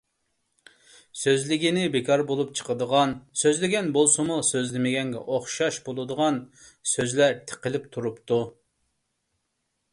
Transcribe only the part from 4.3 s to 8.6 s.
سۆزلىمىگەنگە ئوخشاش بولىدىغان سۆزلەر تىقىلىپ تۇرۇپتۇ.